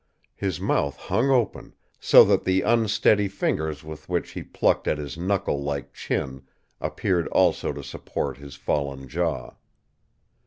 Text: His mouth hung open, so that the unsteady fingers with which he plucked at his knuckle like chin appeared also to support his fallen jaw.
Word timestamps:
His 0.35 0.59
mouth 0.59 0.97
hung 0.97 1.29
open, 1.29 1.75
so 1.99 2.23
that 2.23 2.43
the 2.43 2.63
unsteady 2.63 3.27
fingers 3.27 3.83
with 3.83 4.09
which 4.09 4.31
he 4.31 4.41
plucked 4.41 4.87
at 4.87 4.97
his 4.97 5.15
knuckle 5.15 5.61
like 5.61 5.93
chin 5.93 6.41
appeared 6.79 7.27
also 7.27 7.71
to 7.71 7.83
support 7.83 8.37
his 8.37 8.55
fallen 8.55 9.07
jaw. 9.07 9.53